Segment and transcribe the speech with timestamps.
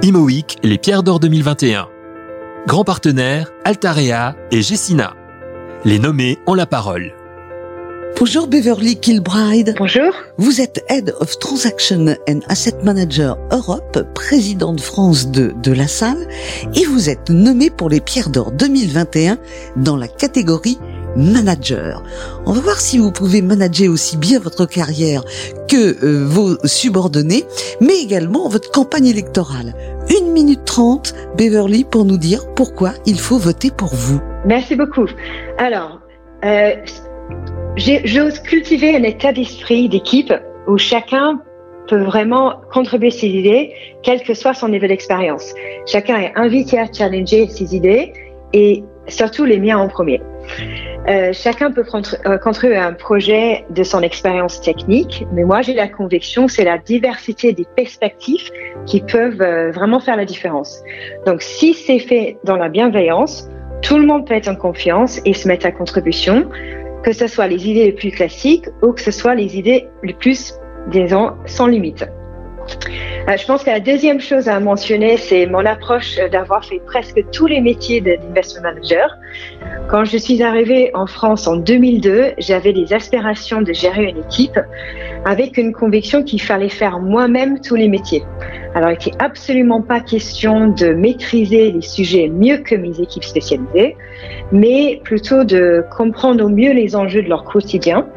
[0.00, 1.86] IMOIC, les Pierres d'Or 2021.
[2.66, 5.14] Grand partenaire, Altarea et Jessina.
[5.84, 7.12] Les nommés ont la parole.
[8.18, 9.74] Bonjour Beverly Kilbride.
[9.78, 10.12] Bonjour.
[10.38, 15.86] Vous êtes Head of Transaction and Asset Manager Europe, président de France de, de la
[15.86, 16.26] salle,
[16.74, 19.38] et vous êtes nommé pour les Pierres d'Or 2021
[19.76, 20.78] dans la catégorie
[21.16, 22.02] manager.
[22.46, 25.22] On va voir si vous pouvez manager aussi bien votre carrière
[25.68, 27.44] que euh, vos subordonnés,
[27.80, 29.74] mais également votre campagne électorale.
[30.10, 34.20] Une minute trente, Beverly, pour nous dire pourquoi il faut voter pour vous.
[34.44, 35.06] Merci beaucoup.
[35.58, 36.00] Alors,
[36.44, 36.74] euh,
[37.76, 40.32] j'ose cultiver un état d'esprit d'équipe
[40.66, 41.40] où chacun
[41.88, 43.72] peut vraiment contribuer ses idées,
[44.02, 45.52] quel que soit son niveau d'expérience.
[45.86, 48.12] Chacun est invité à challenger ses idées
[48.52, 50.20] et surtout les miens en premier.
[51.08, 51.84] Euh, chacun peut
[52.26, 56.62] euh, contribuer à un projet de son expérience technique, mais moi j'ai la conviction c'est
[56.62, 58.48] la diversité des perspectives
[58.86, 60.80] qui peuvent euh, vraiment faire la différence.
[61.26, 63.48] Donc si c'est fait dans la bienveillance,
[63.82, 66.48] tout le monde peut être en confiance et se mettre à contribution,
[67.02, 70.14] que ce soit les idées les plus classiques ou que ce soit les idées les
[70.14, 70.54] plus,
[70.86, 72.06] disons, sans limite.
[73.28, 77.22] Euh, je pense que la deuxième chose à mentionner, c'est mon approche d'avoir fait presque
[77.30, 79.16] tous les métiers d'investment manager.
[79.88, 84.58] Quand je suis arrivée en France en 2002, j'avais des aspirations de gérer une équipe
[85.24, 88.24] avec une conviction qu'il fallait faire moi-même tous les métiers.
[88.74, 93.96] Alors, il n'était absolument pas question de maîtriser les sujets mieux que mes équipes spécialisées,
[94.50, 98.08] mais plutôt de comprendre au mieux les enjeux de leur quotidien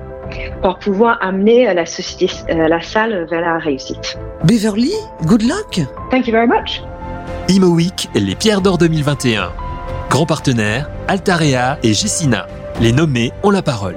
[0.61, 4.17] pour pouvoir amener la société, euh, la salle vers la réussite.
[4.43, 4.93] Beverly,
[5.25, 5.81] good luck.
[6.11, 6.81] Thank you very much.
[7.49, 9.51] Imo Week, les Pierres d'Or 2021.
[10.09, 12.47] Grand partenaire, Altarea et Jessina.
[12.81, 13.95] Les nommés ont la parole.